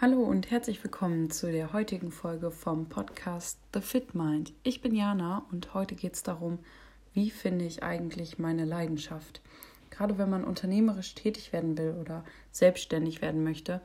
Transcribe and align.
Hallo 0.00 0.22
und 0.22 0.52
herzlich 0.52 0.84
willkommen 0.84 1.28
zu 1.28 1.50
der 1.50 1.72
heutigen 1.72 2.12
Folge 2.12 2.52
vom 2.52 2.88
Podcast 2.88 3.58
The 3.74 3.80
Fit 3.80 4.14
Mind. 4.14 4.52
Ich 4.62 4.80
bin 4.80 4.94
Jana 4.94 5.44
und 5.50 5.74
heute 5.74 5.96
geht 5.96 6.14
es 6.14 6.22
darum, 6.22 6.60
wie 7.14 7.32
finde 7.32 7.64
ich 7.64 7.82
eigentlich 7.82 8.38
meine 8.38 8.64
Leidenschaft. 8.64 9.40
Gerade 9.90 10.16
wenn 10.16 10.30
man 10.30 10.44
unternehmerisch 10.44 11.16
tätig 11.16 11.52
werden 11.52 11.76
will 11.76 11.96
oder 12.00 12.24
selbstständig 12.52 13.22
werden 13.22 13.42
möchte, 13.42 13.80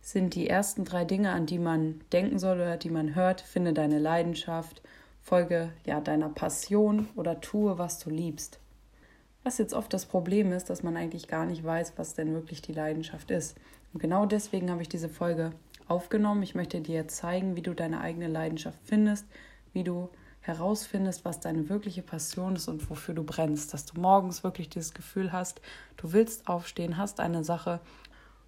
sind 0.00 0.36
die 0.36 0.48
ersten 0.48 0.84
drei 0.84 1.04
Dinge, 1.04 1.32
an 1.32 1.46
die 1.46 1.58
man 1.58 2.00
denken 2.12 2.38
soll 2.38 2.58
oder 2.58 2.76
die 2.76 2.90
man 2.90 3.16
hört, 3.16 3.40
finde 3.40 3.72
deine 3.72 3.98
Leidenschaft, 3.98 4.82
folge 5.20 5.72
ja 5.84 6.00
deiner 6.00 6.28
Passion 6.28 7.08
oder 7.16 7.40
tue, 7.40 7.76
was 7.76 7.98
du 7.98 8.08
liebst. 8.08 8.60
Was 9.46 9.58
jetzt 9.58 9.74
oft 9.74 9.92
das 9.92 10.06
Problem 10.06 10.50
ist, 10.50 10.70
dass 10.70 10.82
man 10.82 10.96
eigentlich 10.96 11.28
gar 11.28 11.46
nicht 11.46 11.62
weiß, 11.62 11.92
was 11.94 12.14
denn 12.14 12.34
wirklich 12.34 12.62
die 12.62 12.72
Leidenschaft 12.72 13.30
ist. 13.30 13.56
Und 13.92 14.00
genau 14.00 14.26
deswegen 14.26 14.72
habe 14.72 14.82
ich 14.82 14.88
diese 14.88 15.08
Folge 15.08 15.52
aufgenommen. 15.86 16.42
Ich 16.42 16.56
möchte 16.56 16.80
dir 16.80 17.06
zeigen, 17.06 17.54
wie 17.54 17.62
du 17.62 17.72
deine 17.72 18.00
eigene 18.00 18.26
Leidenschaft 18.26 18.80
findest, 18.82 19.24
wie 19.72 19.84
du 19.84 20.08
herausfindest, 20.40 21.24
was 21.24 21.38
deine 21.38 21.68
wirkliche 21.68 22.02
Passion 22.02 22.56
ist 22.56 22.66
und 22.66 22.90
wofür 22.90 23.14
du 23.14 23.22
brennst. 23.22 23.72
Dass 23.72 23.84
du 23.84 24.00
morgens 24.00 24.42
wirklich 24.42 24.68
dieses 24.68 24.94
Gefühl 24.94 25.30
hast, 25.30 25.60
du 25.96 26.12
willst 26.12 26.48
aufstehen, 26.48 26.96
hast 26.96 27.20
eine 27.20 27.44
Sache, 27.44 27.78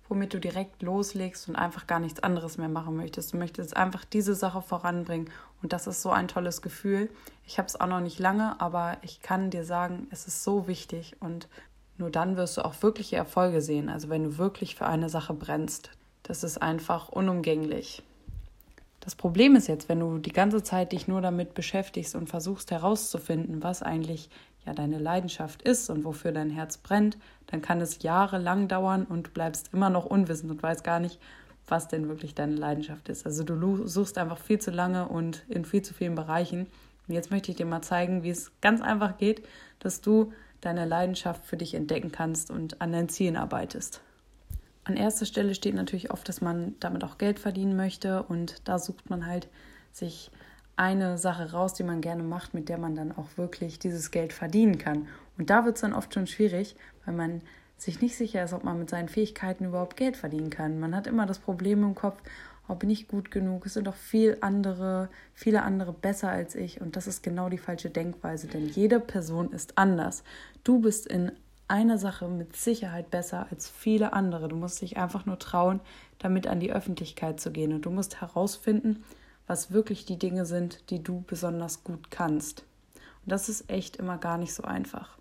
womit 0.08 0.34
du 0.34 0.40
direkt 0.40 0.82
loslegst 0.82 1.48
und 1.48 1.56
einfach 1.56 1.86
gar 1.86 2.00
nichts 2.00 2.22
anderes 2.22 2.58
mehr 2.58 2.68
machen 2.68 2.96
möchtest. 2.96 3.32
Du 3.32 3.36
möchtest 3.36 3.76
einfach 3.76 4.04
diese 4.04 4.34
Sache 4.34 4.62
voranbringen 4.62 5.30
und 5.62 5.72
das 5.72 5.86
ist 5.86 6.02
so 6.02 6.10
ein 6.10 6.28
tolles 6.28 6.62
Gefühl. 6.62 7.10
Ich 7.46 7.58
habe 7.58 7.66
es 7.66 7.80
auch 7.80 7.86
noch 7.86 8.00
nicht 8.00 8.18
lange, 8.18 8.60
aber 8.60 8.98
ich 9.02 9.20
kann 9.22 9.50
dir 9.50 9.64
sagen, 9.64 10.06
es 10.10 10.26
ist 10.26 10.44
so 10.44 10.66
wichtig 10.66 11.16
und 11.20 11.48
nur 11.98 12.10
dann 12.10 12.36
wirst 12.36 12.56
du 12.56 12.64
auch 12.64 12.82
wirkliche 12.82 13.16
Erfolge 13.16 13.60
sehen. 13.60 13.88
Also 13.88 14.08
wenn 14.08 14.24
du 14.24 14.38
wirklich 14.38 14.76
für 14.76 14.86
eine 14.86 15.08
Sache 15.08 15.34
brennst, 15.34 15.90
das 16.22 16.44
ist 16.44 16.62
einfach 16.62 17.08
unumgänglich. 17.08 18.02
Das 19.00 19.14
Problem 19.14 19.56
ist 19.56 19.68
jetzt, 19.68 19.88
wenn 19.88 20.00
du 20.00 20.18
die 20.18 20.32
ganze 20.32 20.62
Zeit 20.62 20.92
dich 20.92 21.08
nur 21.08 21.20
damit 21.20 21.55
beschäftigst 21.55 22.14
und 22.14 22.28
versuchst 22.28 22.70
herauszufinden, 22.70 23.62
was 23.62 23.83
eigentlich 23.83 24.28
ja 24.69 24.74
deine 24.74 24.98
Leidenschaft 24.98 25.62
ist 25.62 25.88
und 25.88 26.05
wofür 26.05 26.30
dein 26.30 26.50
Herz 26.50 26.77
brennt, 26.77 27.16
dann 27.47 27.62
kann 27.62 27.80
es 27.80 28.02
jahrelang 28.02 28.69
dauern 28.69 29.05
und 29.05 29.33
bleibst 29.33 29.70
immer 29.72 29.88
noch 29.88 30.05
unwissend 30.05 30.50
und 30.50 30.62
weißt 30.62 30.84
gar 30.84 31.00
nicht, 31.00 31.19
was 31.66 31.88
denn 31.88 32.08
wirklich 32.08 32.34
deine 32.34 32.55
Leidenschaft 32.55 33.08
ist. 33.08 33.24
Also 33.27 33.44
du 33.44 33.86
suchst 33.86 34.19
einfach 34.19 34.39
viel 34.39 34.58
zu 34.58 34.70
lange 34.70 35.08
und 35.08 35.44
in 35.48 35.64
viel 35.64 35.83
zu 35.83 35.94
vielen 35.94 36.14
Bereichen. 36.14 36.66
Und 37.06 37.14
jetzt 37.14 37.30
möchte 37.30 37.50
ich 37.50 37.56
dir 37.56 37.66
mal 37.66 37.83
zeigen, 37.83 38.22
wie 38.22 38.30
es 38.30 38.52
ganz 38.61 38.83
einfach 38.83 39.16
geht, 39.16 39.42
dass 39.78 40.02
du 40.02 40.33
deine 40.61 40.84
Leidenschaft 40.84 41.46
für 41.46 41.56
dich 41.56 41.74
entdecken 41.74 42.12
kannst 42.12 42.50
und 42.50 42.80
an 42.83 42.92
deinen 42.92 43.08
Zielen 43.08 43.36
arbeitest. 43.36 44.02
An 44.84 44.96
erster 44.96 45.24
Stelle 45.24 45.55
steht 45.55 45.74
natürlich 45.74 46.11
oft, 46.11 46.28
dass 46.28 46.42
man 46.42 46.74
damit 46.80 47.05
auch 47.05 47.16
Geld 47.16 47.39
verdienen 47.39 47.77
möchte 47.77 48.22
und 48.22 48.56
da 48.64 48.78
sucht 48.78 49.08
man 49.08 49.27
halt 49.27 49.48
sich 49.92 50.30
eine 50.78 51.18
Sache 51.18 51.52
raus, 51.52 51.74
die 51.74 51.82
man 51.82 52.00
gerne 52.00 52.22
macht, 52.22 52.54
mit 52.54 52.68
der 52.68 52.78
man 52.78 52.94
dann 52.94 53.12
auch 53.12 53.36
wirklich 53.36 53.78
dieses 53.78 54.10
Geld 54.10 54.32
verdienen 54.32 54.78
kann. 54.78 55.08
Und 55.36 55.50
da 55.50 55.64
wird 55.64 55.76
es 55.76 55.80
dann 55.80 55.92
oft 55.92 56.14
schon 56.14 56.26
schwierig, 56.26 56.76
weil 57.04 57.14
man 57.14 57.42
sich 57.76 58.00
nicht 58.00 58.16
sicher 58.16 58.44
ist, 58.44 58.52
ob 58.52 58.64
man 58.64 58.78
mit 58.78 58.90
seinen 58.90 59.08
Fähigkeiten 59.08 59.64
überhaupt 59.64 59.96
Geld 59.96 60.16
verdienen 60.16 60.50
kann. 60.50 60.78
Man 60.78 60.94
hat 60.94 61.06
immer 61.06 61.26
das 61.26 61.38
Problem 61.38 61.82
im 61.82 61.94
Kopf, 61.94 62.20
oh, 62.68 62.74
bin 62.74 62.90
ich 62.90 63.08
gut 63.08 63.30
genug? 63.30 63.66
Es 63.66 63.74
sind 63.74 63.86
doch 63.86 63.94
viel 63.94 64.38
andere, 64.40 65.08
viele 65.34 65.62
andere 65.62 65.92
besser 65.92 66.28
als 66.28 66.54
ich. 66.54 66.80
Und 66.80 66.96
das 66.96 67.06
ist 67.06 67.22
genau 67.22 67.48
die 67.48 67.58
falsche 67.58 67.90
Denkweise, 67.90 68.46
denn 68.46 68.68
jede 68.68 69.00
Person 69.00 69.52
ist 69.52 69.78
anders. 69.78 70.22
Du 70.62 70.80
bist 70.80 71.06
in 71.06 71.32
einer 71.66 71.98
Sache 71.98 72.28
mit 72.28 72.56
Sicherheit 72.56 73.10
besser 73.10 73.46
als 73.50 73.68
viele 73.68 74.12
andere. 74.12 74.48
Du 74.48 74.56
musst 74.56 74.80
dich 74.80 74.96
einfach 74.96 75.26
nur 75.26 75.38
trauen, 75.38 75.80
damit 76.18 76.46
an 76.46 76.60
die 76.60 76.72
Öffentlichkeit 76.72 77.40
zu 77.40 77.50
gehen. 77.50 77.72
Und 77.72 77.82
du 77.82 77.90
musst 77.90 78.20
herausfinden, 78.20 79.04
was 79.48 79.72
wirklich 79.72 80.04
die 80.04 80.18
Dinge 80.18 80.46
sind, 80.46 80.91
die 80.91 81.02
du 81.02 81.24
besonders 81.27 81.82
gut 81.82 82.12
kannst. 82.12 82.64
Und 83.24 83.32
das 83.32 83.48
ist 83.48 83.68
echt 83.68 83.96
immer 83.96 84.18
gar 84.18 84.38
nicht 84.38 84.55
so 84.55 84.62
einfach. 84.62 85.18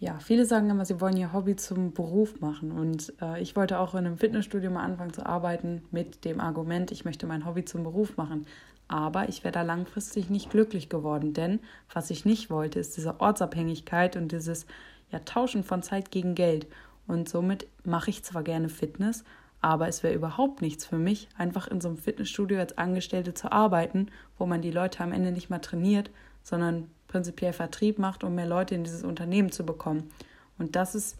Ja, 0.00 0.18
viele 0.18 0.46
sagen 0.46 0.70
immer, 0.70 0.84
sie 0.84 1.00
wollen 1.00 1.16
ihr 1.16 1.32
Hobby 1.32 1.56
zum 1.56 1.92
Beruf 1.92 2.40
machen. 2.40 2.72
Und 2.72 3.12
äh, 3.22 3.40
ich 3.40 3.54
wollte 3.54 3.78
auch 3.78 3.94
in 3.94 4.06
einem 4.06 4.18
Fitnessstudio 4.18 4.70
mal 4.70 4.82
anfangen 4.82 5.12
zu 5.12 5.24
arbeiten 5.24 5.82
mit 5.90 6.24
dem 6.24 6.40
Argument, 6.40 6.90
ich 6.90 7.04
möchte 7.04 7.26
mein 7.26 7.46
Hobby 7.46 7.64
zum 7.64 7.84
Beruf 7.84 8.16
machen. 8.16 8.46
Aber 8.88 9.28
ich 9.28 9.44
wäre 9.44 9.52
da 9.52 9.62
langfristig 9.62 10.30
nicht 10.30 10.50
glücklich 10.50 10.88
geworden, 10.88 11.32
denn 11.32 11.60
was 11.92 12.10
ich 12.10 12.24
nicht 12.24 12.50
wollte, 12.50 12.80
ist 12.80 12.96
diese 12.96 13.20
Ortsabhängigkeit 13.20 14.16
und 14.16 14.32
dieses 14.32 14.66
ja, 15.12 15.20
Tauschen 15.20 15.62
von 15.62 15.82
Zeit 15.82 16.10
gegen 16.10 16.34
Geld. 16.34 16.66
Und 17.06 17.28
somit 17.28 17.68
mache 17.84 18.10
ich 18.10 18.24
zwar 18.24 18.42
gerne 18.42 18.68
Fitness, 18.68 19.22
aber 19.60 19.88
es 19.88 20.02
wäre 20.02 20.14
überhaupt 20.14 20.62
nichts 20.62 20.86
für 20.86 20.98
mich, 20.98 21.28
einfach 21.36 21.68
in 21.68 21.80
so 21.80 21.88
einem 21.88 21.98
Fitnessstudio 21.98 22.58
als 22.58 22.78
Angestellte 22.78 23.34
zu 23.34 23.52
arbeiten, 23.52 24.08
wo 24.38 24.46
man 24.46 24.62
die 24.62 24.70
Leute 24.70 25.02
am 25.02 25.12
Ende 25.12 25.32
nicht 25.32 25.50
mal 25.50 25.58
trainiert, 25.58 26.10
sondern 26.42 26.88
prinzipiell 27.08 27.52
Vertrieb 27.52 27.98
macht, 27.98 28.24
um 28.24 28.34
mehr 28.34 28.46
Leute 28.46 28.74
in 28.74 28.84
dieses 28.84 29.04
Unternehmen 29.04 29.52
zu 29.52 29.66
bekommen. 29.66 30.10
Und 30.58 30.76
das 30.76 30.94
ist 30.94 31.18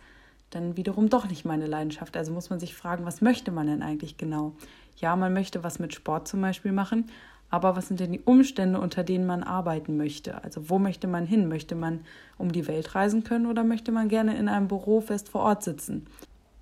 dann 0.50 0.76
wiederum 0.76 1.08
doch 1.08 1.28
nicht 1.28 1.44
meine 1.44 1.66
Leidenschaft. 1.66 2.16
Also 2.16 2.32
muss 2.32 2.50
man 2.50 2.60
sich 2.60 2.74
fragen, 2.74 3.04
was 3.04 3.20
möchte 3.20 3.52
man 3.52 3.66
denn 3.66 3.82
eigentlich 3.82 4.16
genau? 4.16 4.52
Ja, 4.96 5.16
man 5.16 5.32
möchte 5.32 5.62
was 5.62 5.78
mit 5.78 5.94
Sport 5.94 6.28
zum 6.28 6.40
Beispiel 6.40 6.72
machen, 6.72 7.10
aber 7.50 7.74
was 7.76 7.88
sind 7.88 8.00
denn 8.00 8.12
die 8.12 8.20
Umstände, 8.20 8.80
unter 8.80 9.02
denen 9.02 9.26
man 9.26 9.42
arbeiten 9.42 9.96
möchte? 9.96 10.42
Also 10.42 10.70
wo 10.70 10.78
möchte 10.78 11.08
man 11.08 11.26
hin? 11.26 11.48
Möchte 11.48 11.74
man 11.74 12.00
um 12.38 12.52
die 12.52 12.68
Welt 12.68 12.94
reisen 12.94 13.24
können 13.24 13.46
oder 13.46 13.64
möchte 13.64 13.90
man 13.92 14.08
gerne 14.08 14.36
in 14.36 14.48
einem 14.48 14.68
Büro 14.68 15.00
fest 15.00 15.28
vor 15.28 15.42
Ort 15.42 15.64
sitzen? 15.64 16.06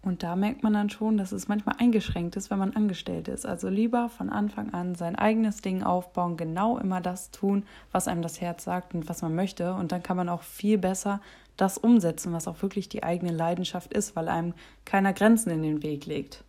Und 0.08 0.22
da 0.22 0.36
merkt 0.36 0.62
man 0.62 0.72
dann 0.72 0.88
schon, 0.88 1.18
dass 1.18 1.32
es 1.32 1.48
manchmal 1.48 1.74
eingeschränkt 1.78 2.34
ist, 2.36 2.50
wenn 2.50 2.58
man 2.58 2.74
angestellt 2.74 3.28
ist. 3.28 3.44
Also 3.44 3.68
lieber 3.68 4.08
von 4.08 4.30
Anfang 4.30 4.72
an 4.72 4.94
sein 4.94 5.16
eigenes 5.16 5.60
Ding 5.60 5.82
aufbauen, 5.82 6.38
genau 6.38 6.78
immer 6.78 7.02
das 7.02 7.30
tun, 7.30 7.66
was 7.92 8.08
einem 8.08 8.22
das 8.22 8.40
Herz 8.40 8.64
sagt 8.64 8.94
und 8.94 9.06
was 9.10 9.20
man 9.20 9.34
möchte. 9.34 9.74
Und 9.74 9.92
dann 9.92 10.02
kann 10.02 10.16
man 10.16 10.30
auch 10.30 10.40
viel 10.40 10.78
besser 10.78 11.20
das 11.58 11.76
umsetzen, 11.76 12.32
was 12.32 12.48
auch 12.48 12.62
wirklich 12.62 12.88
die 12.88 13.02
eigene 13.02 13.32
Leidenschaft 13.32 13.92
ist, 13.92 14.16
weil 14.16 14.28
einem 14.28 14.54
keiner 14.86 15.12
Grenzen 15.12 15.50
in 15.50 15.60
den 15.60 15.82
Weg 15.82 16.06
legt. 16.06 16.42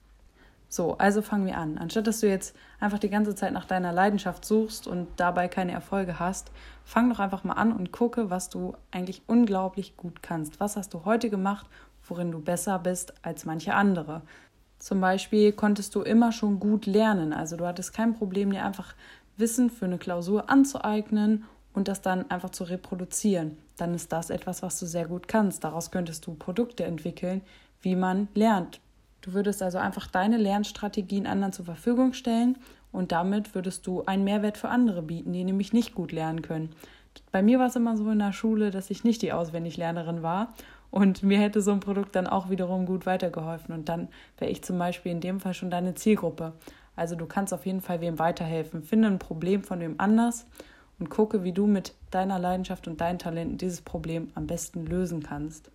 So, 0.71 0.97
also 0.97 1.21
fangen 1.21 1.47
wir 1.47 1.57
an. 1.57 1.77
Anstatt 1.79 2.07
dass 2.07 2.21
du 2.21 2.29
jetzt 2.29 2.55
einfach 2.79 2.99
die 2.99 3.09
ganze 3.09 3.35
Zeit 3.35 3.51
nach 3.51 3.65
deiner 3.65 3.91
Leidenschaft 3.91 4.45
suchst 4.45 4.87
und 4.87 5.07
dabei 5.17 5.49
keine 5.49 5.73
Erfolge 5.73 6.17
hast, 6.17 6.51
fang 6.85 7.09
doch 7.09 7.19
einfach 7.19 7.43
mal 7.43 7.53
an 7.53 7.73
und 7.73 7.91
gucke, 7.91 8.29
was 8.29 8.49
du 8.49 8.75
eigentlich 8.91 9.23
unglaublich 9.27 9.97
gut 9.97 10.23
kannst. 10.23 10.61
Was 10.61 10.77
hast 10.77 10.93
du 10.93 11.03
heute 11.03 11.29
gemacht, 11.29 11.65
worin 12.09 12.31
du 12.31 12.39
besser 12.39 12.79
bist 12.79 13.13
als 13.21 13.45
manche 13.45 13.73
andere. 13.73 14.21
Zum 14.79 15.01
Beispiel 15.01 15.51
konntest 15.51 15.93
du 15.95 16.01
immer 16.01 16.31
schon 16.31 16.59
gut 16.59 16.85
lernen, 16.85 17.33
also 17.33 17.57
du 17.57 17.65
hattest 17.65 17.93
kein 17.93 18.13
Problem, 18.13 18.51
dir 18.51 18.65
einfach 18.65 18.95
Wissen 19.37 19.69
für 19.69 19.85
eine 19.85 19.97
Klausur 19.97 20.49
anzueignen 20.49 21.45
und 21.73 21.87
das 21.87 22.01
dann 22.01 22.29
einfach 22.29 22.49
zu 22.49 22.63
reproduzieren. 22.63 23.57
Dann 23.77 23.93
ist 23.93 24.11
das 24.11 24.29
etwas, 24.29 24.61
was 24.61 24.79
du 24.79 24.85
sehr 24.85 25.07
gut 25.07 25.27
kannst. 25.27 25.63
Daraus 25.63 25.91
könntest 25.91 26.27
du 26.27 26.33
Produkte 26.33 26.83
entwickeln, 26.83 27.41
wie 27.81 27.95
man 27.95 28.27
lernt. 28.35 28.81
Du 29.21 29.33
würdest 29.33 29.61
also 29.61 29.77
einfach 29.77 30.07
deine 30.07 30.37
Lernstrategien 30.37 31.27
anderen 31.27 31.53
zur 31.53 31.65
Verfügung 31.65 32.13
stellen 32.13 32.57
und 32.91 33.11
damit 33.11 33.53
würdest 33.55 33.85
du 33.85 34.03
einen 34.05 34.23
Mehrwert 34.23 34.57
für 34.57 34.69
andere 34.69 35.01
bieten, 35.01 35.33
die 35.33 35.43
nämlich 35.43 35.73
nicht 35.73 35.93
gut 35.93 36.11
lernen 36.11 36.41
können. 36.41 36.69
Bei 37.31 37.41
mir 37.41 37.59
war 37.59 37.67
es 37.67 37.75
immer 37.75 37.97
so 37.97 38.09
in 38.09 38.19
der 38.19 38.33
Schule, 38.33 38.71
dass 38.71 38.89
ich 38.89 39.03
nicht 39.03 39.21
die 39.21 39.33
Auswendiglernerin 39.33 40.23
war 40.23 40.53
und 40.91 41.23
mir 41.23 41.39
hätte 41.39 41.61
so 41.61 41.71
ein 41.71 41.79
Produkt 41.79 42.15
dann 42.15 42.27
auch 42.27 42.49
wiederum 42.49 42.85
gut 42.85 43.05
weitergeholfen. 43.05 43.73
Und 43.73 43.89
dann 43.89 44.07
wäre 44.37 44.51
ich 44.51 44.63
zum 44.63 44.77
Beispiel 44.77 45.11
in 45.11 45.21
dem 45.21 45.39
Fall 45.39 45.53
schon 45.53 45.69
deine 45.69 45.95
Zielgruppe. 45.95 46.53
Also 46.95 47.15
du 47.15 47.25
kannst 47.25 47.53
auf 47.53 47.65
jeden 47.65 47.81
Fall 47.81 48.01
wem 48.01 48.19
weiterhelfen. 48.19 48.83
Finde 48.83 49.07
ein 49.07 49.19
Problem 49.19 49.63
von 49.63 49.79
wem 49.79 49.95
anders 49.99 50.47
und 50.99 51.09
gucke, 51.09 51.43
wie 51.43 51.53
du 51.53 51.67
mit 51.67 51.93
deiner 52.11 52.39
Leidenschaft 52.39 52.87
und 52.87 53.01
deinen 53.01 53.19
Talenten 53.19 53.57
dieses 53.57 53.81
Problem 53.81 54.31
am 54.35 54.47
besten 54.47 54.85
lösen 54.85 55.23
kannst. 55.23 55.71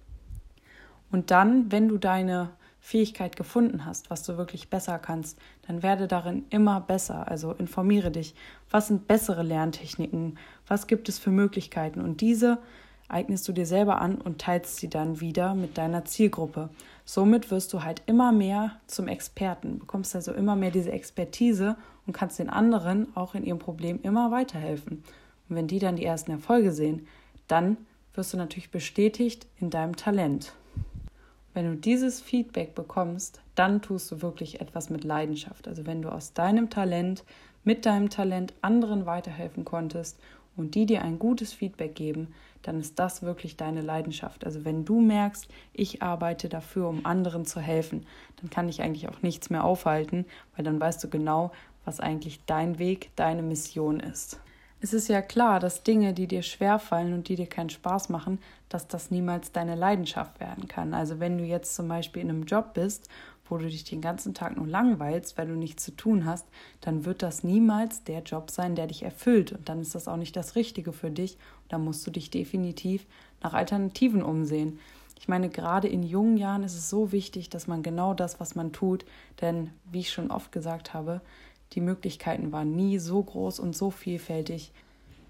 Und 1.11 1.31
dann, 1.31 1.71
wenn 1.71 1.89
du 1.89 1.97
deine 1.97 2.51
Fähigkeit 2.81 3.37
gefunden 3.37 3.87
hast, 3.87 4.11
was 4.11 4.25
du 4.25 4.37
wirklich 4.37 4.69
besser 4.69 4.99
kannst, 4.99 5.39
dann 5.67 5.83
werde 5.83 6.07
darin 6.07 6.45
immer 6.51 6.81
besser. 6.83 7.28
Also 7.28 7.53
informiere 7.53 8.10
dich, 8.10 8.34
was 8.69 8.89
sind 8.89 9.09
bessere 9.09 9.43
Lerntechniken, 9.43 10.39
was 10.67 10.87
gibt 10.87 11.09
es 11.09 11.19
für 11.19 11.31
Möglichkeiten 11.31 12.03
und 12.03 12.21
diese 12.21 12.59
eignest 13.09 13.47
du 13.48 13.53
dir 13.53 13.66
selber 13.66 14.01
an 14.01 14.16
und 14.16 14.41
teilst 14.41 14.77
sie 14.77 14.89
dann 14.89 15.21
wieder 15.21 15.54
mit 15.54 15.78
deiner 15.78 16.04
Zielgruppe. 16.04 16.71
Somit 17.04 17.51
wirst 17.51 17.72
du 17.72 17.83
halt 17.83 18.03
immer 18.06 18.33
mehr 18.33 18.72
zum 18.86 19.09
Experten, 19.09 19.78
bekommst 19.78 20.15
also 20.15 20.33
immer 20.33 20.56
mehr 20.56 20.71
diese 20.71 20.92
Expertise 20.92 21.77
und 22.06 22.12
kannst 22.12 22.39
den 22.39 22.51
anderen 22.51 23.15
auch 23.16 23.34
in 23.34 23.45
ihrem 23.45 23.59
Problem 23.59 24.01
immer 24.03 24.30
weiterhelfen. 24.30 25.04
Und 25.48 25.56
wenn 25.56 25.66
die 25.66 25.78
dann 25.78 25.97
die 25.97 26.04
ersten 26.04 26.30
Erfolge 26.30 26.72
sehen, 26.72 27.06
dann 27.47 27.77
wirst 28.15 28.33
du 28.33 28.36
natürlich 28.36 28.71
bestätigt 28.71 29.47
in 29.60 29.71
deinem 29.71 29.97
Talent. 29.97 30.53
Wenn 31.53 31.71
du 31.71 31.77
dieses 31.77 32.21
Feedback 32.21 32.74
bekommst, 32.74 33.41
dann 33.54 33.83
tust 33.83 34.10
du 34.10 34.22
wirklich 34.22 34.60
etwas 34.60 34.91
mit 34.91 35.04
Leidenschaft. 35.04 35.68
Also 35.68 35.86
wenn 35.86 36.03
du 36.03 36.09
aus 36.09 36.33
deinem 36.33 36.71
Talent, 36.71 37.22
mit 37.62 37.86
deinem 37.86 38.10
Talent 38.10 38.54
anderen 38.60 39.07
weiterhelfen 39.07 39.65
konntest 39.65 40.18
und 40.57 40.74
die 40.74 40.86
dir 40.86 41.03
ein 41.03 41.18
gutes 41.18 41.53
Feedback 41.53 41.95
geben, 41.95 42.34
dann 42.65 42.81
ist 42.81 42.99
das 42.99 43.22
wirklich 43.22 43.57
deine 43.57 43.83
Leidenschaft. 43.83 44.45
Also 44.45 44.65
wenn 44.65 44.84
du 44.84 45.01
merkst, 45.01 45.49
ich 45.72 46.03
arbeite 46.03 46.49
dafür, 46.49 46.89
um 46.89 47.07
anderen 47.07 47.45
zu 47.45 47.61
helfen, 47.61 48.07
dann 48.41 48.51
kann 48.51 48.69
ich 48.69 48.83
eigentlich 48.83 49.09
auch 49.09 49.22
nichts 49.22 49.51
mehr 49.51 49.65
aufhalten, 49.65 50.27
weil 50.57 50.65
dann 50.65 50.81
weißt 50.81 51.05
du 51.05 51.09
genau, 51.09 51.53
was 51.84 52.01
eigentlich 52.01 52.41
dein 52.47 52.78
Weg, 52.78 53.11
deine 53.16 53.43
Mission 53.43 54.01
ist. 54.01 54.41
Es 54.81 54.93
ist 54.93 55.09
ja 55.09 55.22
klar, 55.22 55.61
dass 55.61 55.83
Dinge, 55.83 56.13
die 56.13 56.27
dir 56.27 56.43
schwerfallen 56.43 57.15
und 57.15 57.28
die 57.28 57.37
dir 57.37 57.47
keinen 57.47 57.71
Spaß 57.71 58.11
machen, 58.11 58.39
dass 58.69 58.87
das 58.87 59.10
niemals 59.10 59.51
deine 59.51 59.77
Leidenschaft 59.77 60.41
werden 60.41 60.69
kann. 60.69 60.93
Also 60.93 61.21
wenn 61.21 61.39
du 61.39 61.45
jetzt 61.45 61.75
zum 61.75 61.89
Beispiel 61.89 62.21
in 62.21 62.28
einem 62.28 62.45
Job 62.45 62.75
bist, 62.75 63.09
wo 63.49 63.59
du 63.59 63.67
dich 63.67 63.85
den 63.85 64.01
ganzen 64.01 64.35
Tag 64.35 64.57
nur 64.57 64.67
langweilst, 64.67 65.37
weil 65.37 65.49
du 65.49 65.55
nichts 65.55 65.85
zu 65.85 65.93
tun 65.93 66.25
hast, 66.25 66.47
dann 66.81 67.05
wird 67.05 67.23
das 67.23 67.45
niemals 67.45 68.05
der 68.05 68.23
Job 68.23 68.51
sein, 68.51 68.75
der 68.75 68.87
dich 68.87 69.03
erfüllt. 69.03 69.53
Und 69.53 69.69
dann 69.69 69.81
ist 69.81 69.95
das 69.95 70.09
auch 70.09 70.17
nicht 70.17 70.37
das 70.37 70.57
Richtige 70.57 70.93
für 70.93 71.11
dich. 71.11 71.35
Und 71.63 71.73
da 71.73 71.79
musst 71.79 72.07
du 72.07 72.11
dich 72.11 72.31
definitiv 72.31 73.07
nach 73.43 73.55
Alternativen 73.55 74.23
umsehen. 74.23 74.79
Ich 75.19 75.29
meine, 75.29 75.49
gerade 75.49 75.89
in 75.89 76.03
jungen 76.03 76.37
Jahren 76.37 76.65
ist 76.65 76.75
es 76.75 76.91
so 76.91 77.13
wichtig, 77.13 77.49
dass 77.49 77.67
man 77.67 77.83
genau 77.83 78.15
das, 78.15 78.41
was 78.41 78.55
man 78.55 78.73
tut, 78.73 79.05
denn 79.41 79.71
wie 79.91 80.01
ich 80.01 80.13
schon 80.13 80.31
oft 80.31 80.53
gesagt 80.53 80.93
habe, 80.93 81.21
die 81.73 81.81
Möglichkeiten 81.81 82.53
waren 82.53 82.75
nie 82.75 82.99
so 82.99 83.23
groß 83.23 83.59
und 83.59 83.75
so 83.75 83.91
vielfältig, 83.91 84.73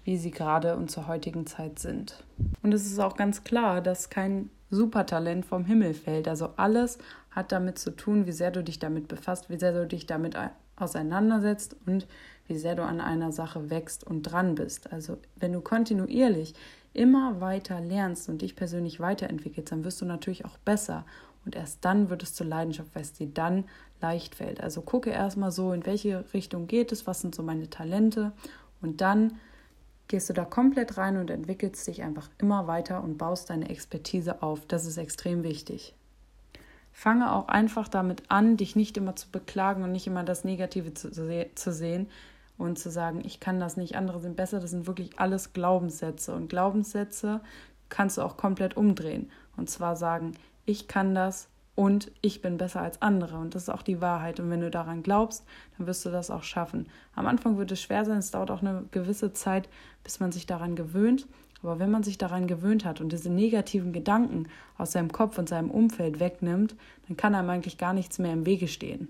wie 0.03 0.17
sie 0.17 0.31
gerade 0.31 0.75
und 0.75 0.91
zur 0.91 1.07
heutigen 1.07 1.47
Zeit 1.47 1.79
sind. 1.79 2.23
Und 2.61 2.73
es 2.73 2.85
ist 2.85 2.99
auch 2.99 3.15
ganz 3.15 3.43
klar, 3.43 3.81
dass 3.81 4.09
kein 4.09 4.49
Supertalent 4.69 5.45
vom 5.45 5.65
Himmel 5.65 5.93
fällt. 5.93 6.27
Also 6.27 6.49
alles 6.57 6.97
hat 7.35 7.51
damit 7.51 7.77
zu 7.77 7.91
tun, 7.91 8.25
wie 8.25 8.31
sehr 8.31 8.51
du 8.51 8.63
dich 8.63 8.79
damit 8.79 9.07
befasst, 9.07 9.49
wie 9.49 9.59
sehr 9.59 9.73
du 9.73 9.85
dich 9.85 10.05
damit 10.05 10.35
auseinandersetzt 10.77 11.75
und 11.85 12.07
wie 12.47 12.57
sehr 12.57 12.75
du 12.75 12.83
an 12.83 13.01
einer 13.01 13.31
Sache 13.31 13.69
wächst 13.69 14.05
und 14.05 14.23
dran 14.23 14.55
bist. 14.55 14.91
Also 14.93 15.17
wenn 15.35 15.51
du 15.53 15.61
kontinuierlich 15.61 16.53
immer 16.93 17.41
weiter 17.41 17.81
lernst 17.81 18.29
und 18.29 18.41
dich 18.41 18.55
persönlich 18.55 18.99
weiterentwickelst, 18.99 19.71
dann 19.71 19.83
wirst 19.83 20.01
du 20.01 20.05
natürlich 20.05 20.45
auch 20.45 20.57
besser. 20.59 21.05
Und 21.43 21.55
erst 21.55 21.83
dann 21.83 22.09
wird 22.09 22.23
es 22.23 22.33
zur 22.33 22.47
Leidenschaft, 22.47 22.95
weil 22.95 23.03
es 23.03 23.13
dir 23.13 23.27
dann 23.27 23.65
leicht 24.01 24.35
fällt. 24.35 24.61
Also 24.61 24.81
gucke 24.81 25.09
erstmal 25.09 25.51
so, 25.51 25.73
in 25.73 25.85
welche 25.85 26.23
Richtung 26.33 26.67
geht 26.67 26.91
es, 26.91 27.05
was 27.05 27.21
sind 27.21 27.35
so 27.35 27.43
meine 27.43 27.69
Talente 27.69 28.31
und 28.81 29.01
dann 29.01 29.37
gehst 30.07 30.29
du 30.29 30.33
da 30.33 30.45
komplett 30.45 30.97
rein 30.97 31.17
und 31.17 31.29
entwickelst 31.29 31.87
dich 31.87 32.03
einfach 32.03 32.29
immer 32.37 32.67
weiter 32.67 33.03
und 33.03 33.17
baust 33.17 33.49
deine 33.49 33.69
Expertise 33.69 34.41
auf. 34.41 34.65
Das 34.67 34.85
ist 34.85 34.97
extrem 34.97 35.43
wichtig. 35.43 35.95
Fange 36.97 37.33
auch 37.33 37.49
einfach 37.49 37.89
damit 37.89 38.23
an, 38.29 38.55
dich 38.55 38.77
nicht 38.77 38.95
immer 38.95 39.17
zu 39.17 39.29
beklagen 39.29 39.83
und 39.83 39.91
nicht 39.91 40.07
immer 40.07 40.23
das 40.23 40.45
Negative 40.45 40.93
zu, 40.93 41.11
zu 41.11 41.73
sehen 41.73 42.07
und 42.57 42.79
zu 42.79 42.89
sagen, 42.89 43.21
ich 43.25 43.41
kann 43.41 43.59
das 43.59 43.75
nicht, 43.75 43.97
andere 43.97 44.21
sind 44.21 44.37
besser. 44.37 44.61
Das 44.61 44.71
sind 44.71 44.87
wirklich 44.87 45.19
alles 45.19 45.51
Glaubenssätze. 45.51 46.33
Und 46.33 46.47
Glaubenssätze 46.47 47.41
kannst 47.89 48.17
du 48.17 48.21
auch 48.21 48.37
komplett 48.37 48.77
umdrehen. 48.77 49.29
Und 49.57 49.69
zwar 49.69 49.97
sagen, 49.97 50.35
ich 50.65 50.87
kann 50.87 51.13
das, 51.13 51.49
und 51.75 52.09
ich 52.21 52.41
bin 52.41 52.57
besser 52.57 52.81
als 52.81 53.01
andere. 53.01 53.37
Und 53.37 53.53
das 53.53 53.63
ist 53.63 53.69
auch 53.69 53.81
die 53.81 53.99
Wahrheit. 53.99 54.39
Und 54.39 54.49
wenn 54.49 54.61
du 54.61 54.71
daran 54.71 55.03
glaubst, 55.03 55.45
dann 55.77 55.87
wirst 55.87 56.05
du 56.05 56.09
das 56.09 56.31
auch 56.31 56.43
schaffen. 56.43 56.87
Am 57.13 57.27
Anfang 57.27 57.57
wird 57.57 57.71
es 57.71 57.81
schwer 57.81 58.05
sein, 58.05 58.19
es 58.19 58.31
dauert 58.31 58.49
auch 58.49 58.61
eine 58.61 58.85
gewisse 58.91 59.33
Zeit, 59.33 59.67
bis 60.01 60.21
man 60.21 60.31
sich 60.31 60.45
daran 60.45 60.77
gewöhnt. 60.77 61.27
Aber 61.65 61.79
wenn 61.79 61.89
man 61.89 62.03
sich 62.03 62.19
daran 62.19 62.45
gewöhnt 62.45 62.85
hat 62.85 63.01
und 63.01 63.11
diese 63.11 63.31
negativen 63.31 63.91
Gedanken 63.91 64.47
aus 64.77 64.91
seinem 64.91 65.11
Kopf 65.11 65.39
und 65.39 65.49
seinem 65.49 65.71
Umfeld 65.71 66.19
wegnimmt, 66.19 66.75
dann 67.07 67.17
kann 67.17 67.33
einem 67.33 67.49
eigentlich 67.49 67.79
gar 67.79 67.93
nichts 67.93 68.19
mehr 68.19 68.33
im 68.33 68.45
Wege 68.45 68.67
stehen. 68.67 69.07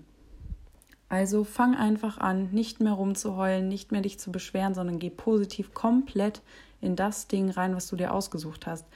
Also 1.10 1.44
fang 1.44 1.76
einfach 1.76 2.16
an, 2.16 2.48
nicht 2.52 2.80
mehr 2.80 2.94
rumzuheulen, 2.94 3.68
nicht 3.68 3.92
mehr 3.92 4.00
dich 4.00 4.18
zu 4.18 4.32
beschweren, 4.32 4.74
sondern 4.74 4.98
geh 4.98 5.10
positiv 5.10 5.74
komplett 5.74 6.40
in 6.80 6.96
das 6.96 7.28
Ding 7.28 7.50
rein, 7.50 7.76
was 7.76 7.88
du 7.88 7.96
dir 7.96 8.14
ausgesucht 8.14 8.66
hast. 8.66 8.86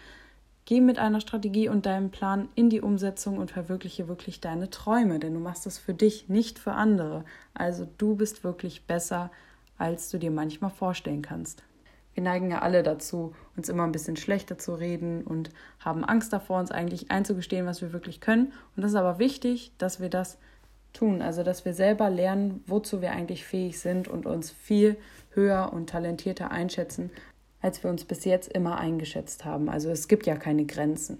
Geh 0.65 0.81
mit 0.81 0.99
einer 0.99 1.21
Strategie 1.21 1.69
und 1.69 1.85
deinem 1.85 2.11
Plan 2.11 2.49
in 2.55 2.71
die 2.71 2.81
Umsetzung 2.81 3.37
und 3.37 3.51
verwirkliche 3.51 4.09
wirklich 4.09 4.41
deine 4.41 4.71
Träume, 4.71 5.19
denn 5.19 5.35
du 5.35 5.41
machst 5.41 5.67
es 5.67 5.77
für 5.77 5.93
dich, 5.93 6.31
nicht 6.31 6.59
für 6.59 6.73
andere. 6.73 7.27
Also 7.53 7.87
du 7.99 8.17
bist 8.17 8.43
wirklich 8.43 8.87
besser, 8.87 9.31
als 9.77 10.09
du 10.09 10.19
dir 10.19 10.31
manchmal 10.31 10.71
vorstellen 10.71 11.21
kannst. 11.21 11.63
Wir 12.15 12.23
neigen 12.23 12.51
ja 12.51 12.61
alle 12.61 12.83
dazu, 12.83 13.35
uns 13.57 13.69
immer 13.69 13.85
ein 13.85 13.93
bisschen 13.93 14.17
schlechter 14.17 14.59
zu 14.59 14.75
reden 14.75 15.23
und 15.23 15.51
haben 15.79 16.05
Angst 16.05 16.33
davor, 16.33 16.59
uns 16.59 16.71
eigentlich 16.71 17.11
einzugestehen, 17.11 17.67
was 17.67 17.83
wir 17.83 17.93
wirklich 17.93 18.21
können. 18.21 18.53
Und 18.77 18.83
das 18.83 18.93
ist 18.93 18.97
aber 18.97 19.19
wichtig, 19.19 19.73
dass 19.79 20.01
wir 20.01 20.11
das 20.11 20.39
tun, 20.93 21.23
also 21.23 21.43
dass 21.43 21.65
wir 21.65 21.73
selber 21.73 22.11
lernen, 22.11 22.65
wozu 22.67 23.01
wir 23.01 23.13
eigentlich 23.13 23.45
fähig 23.45 23.79
sind 23.79 24.09
und 24.09 24.27
uns 24.27 24.51
viel 24.51 24.97
höher 25.31 25.73
und 25.73 25.91
talentierter 25.91 26.51
einschätzen, 26.51 27.11
als 27.61 27.83
wir 27.85 27.91
uns 27.91 28.05
bis 28.05 28.25
jetzt 28.25 28.53
immer 28.53 28.79
eingeschätzt 28.79 29.45
haben. 29.45 29.69
Also 29.69 29.91
es 29.91 30.09
gibt 30.09 30.27
ja 30.27 30.37
keine 30.37 30.65
Grenzen. 30.67 31.19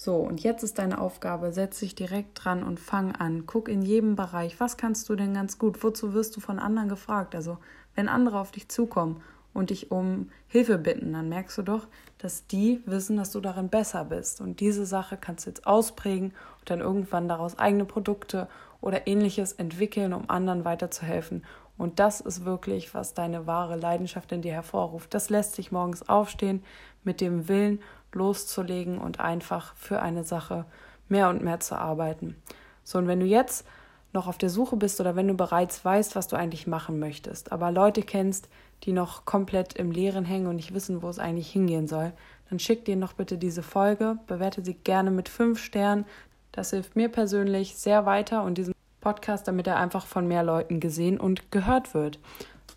So, 0.00 0.16
und 0.16 0.42
jetzt 0.44 0.62
ist 0.62 0.78
deine 0.78 1.00
Aufgabe, 1.00 1.52
setz 1.52 1.80
dich 1.80 1.94
direkt 1.96 2.44
dran 2.44 2.62
und 2.62 2.78
fang 2.78 3.16
an. 3.16 3.46
Guck 3.46 3.68
in 3.68 3.82
jedem 3.82 4.14
Bereich, 4.14 4.60
was 4.60 4.76
kannst 4.76 5.08
du 5.08 5.16
denn 5.16 5.34
ganz 5.34 5.58
gut? 5.58 5.82
Wozu 5.82 6.14
wirst 6.14 6.36
du 6.36 6.40
von 6.40 6.60
anderen 6.60 6.88
gefragt? 6.88 7.34
Also, 7.34 7.58
wenn 7.96 8.08
andere 8.08 8.38
auf 8.38 8.52
dich 8.52 8.68
zukommen 8.68 9.22
und 9.58 9.70
dich 9.70 9.90
um 9.90 10.30
Hilfe 10.46 10.78
bitten, 10.78 11.12
dann 11.12 11.28
merkst 11.28 11.58
du 11.58 11.62
doch, 11.62 11.86
dass 12.18 12.46
die 12.46 12.80
wissen, 12.86 13.16
dass 13.16 13.32
du 13.32 13.40
darin 13.40 13.68
besser 13.68 14.04
bist. 14.04 14.40
Und 14.40 14.60
diese 14.60 14.86
Sache 14.86 15.16
kannst 15.16 15.46
du 15.46 15.50
jetzt 15.50 15.66
ausprägen 15.66 16.32
und 16.60 16.70
dann 16.70 16.80
irgendwann 16.80 17.28
daraus 17.28 17.58
eigene 17.58 17.84
Produkte 17.84 18.48
oder 18.80 19.06
ähnliches 19.06 19.52
entwickeln, 19.52 20.12
um 20.12 20.30
anderen 20.30 20.64
weiterzuhelfen. 20.64 21.44
Und 21.76 21.98
das 21.98 22.20
ist 22.20 22.44
wirklich, 22.44 22.94
was 22.94 23.14
deine 23.14 23.46
wahre 23.46 23.76
Leidenschaft 23.76 24.32
in 24.32 24.42
dir 24.42 24.52
hervorruft. 24.52 25.12
Das 25.12 25.30
lässt 25.30 25.54
sich 25.54 25.72
morgens 25.72 26.08
aufstehen 26.08 26.62
mit 27.04 27.20
dem 27.20 27.48
Willen 27.48 27.80
loszulegen 28.12 28.98
und 28.98 29.20
einfach 29.20 29.74
für 29.74 30.00
eine 30.00 30.24
Sache 30.24 30.64
mehr 31.08 31.28
und 31.28 31.42
mehr 31.42 31.60
zu 31.60 31.76
arbeiten. 31.76 32.36
So, 32.84 32.98
und 32.98 33.08
wenn 33.08 33.20
du 33.20 33.26
jetzt 33.26 33.66
noch 34.12 34.26
auf 34.26 34.38
der 34.38 34.50
Suche 34.50 34.76
bist 34.76 35.00
oder 35.00 35.16
wenn 35.16 35.28
du 35.28 35.34
bereits 35.34 35.84
weißt, 35.84 36.16
was 36.16 36.28
du 36.28 36.36
eigentlich 36.36 36.66
machen 36.66 36.98
möchtest, 36.98 37.52
aber 37.52 37.70
Leute 37.70 38.02
kennst, 38.02 38.48
die 38.84 38.92
noch 38.92 39.24
komplett 39.24 39.74
im 39.74 39.90
Leeren 39.90 40.24
hängen 40.24 40.46
und 40.46 40.56
nicht 40.56 40.72
wissen, 40.72 41.02
wo 41.02 41.08
es 41.08 41.18
eigentlich 41.18 41.50
hingehen 41.50 41.88
soll, 41.88 42.12
dann 42.48 42.58
schick 42.58 42.84
dir 42.84 42.96
noch 42.96 43.12
bitte 43.12 43.36
diese 43.36 43.62
Folge, 43.62 44.18
bewerte 44.26 44.64
sie 44.64 44.74
gerne 44.74 45.10
mit 45.10 45.28
fünf 45.28 45.62
Sternen. 45.62 46.06
Das 46.52 46.70
hilft 46.70 46.96
mir 46.96 47.08
persönlich 47.08 47.76
sehr 47.76 48.06
weiter 48.06 48.42
und 48.44 48.56
diesen 48.56 48.74
Podcast, 49.00 49.46
damit 49.46 49.66
er 49.66 49.76
einfach 49.76 50.06
von 50.06 50.26
mehr 50.26 50.42
Leuten 50.42 50.80
gesehen 50.80 51.20
und 51.20 51.52
gehört 51.52 51.92
wird. 51.94 52.18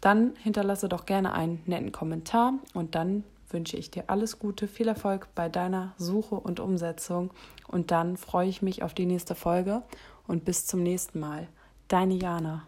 Dann 0.02 0.34
hinterlasse 0.42 0.90
doch 0.90 1.06
gerne 1.06 1.34
einen 1.34 1.62
netten 1.66 1.92
Kommentar 1.92 2.54
und 2.74 2.96
dann 2.96 3.24
wünsche 3.50 3.78
ich 3.78 3.92
dir 3.92 4.06
alles 4.08 4.40
Gute, 4.40 4.68
viel 4.68 4.88
Erfolg 4.88 5.28
bei 5.36 5.50
deiner 5.50 5.94
Suche 5.98 6.36
und 6.36 6.60
Umsetzung 6.60 7.32
und 7.68 7.92
dann 7.92 8.18
freue 8.18 8.48
ich 8.48 8.62
mich 8.62 8.84
auf 8.84 8.94
die 8.94 9.06
nächste 9.06 9.36
Folge 9.36 9.84
und 10.28 10.46
bis 10.46 10.66
zum 10.66 10.84
nächsten 10.84 11.20
Mal. 11.20 11.48
Deine 11.88 12.16
Jana. 12.16 12.68